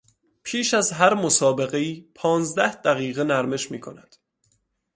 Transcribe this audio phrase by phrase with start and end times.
[0.43, 4.15] پیش از هر مسابقهای پانزده دقیقه نرمش میکند.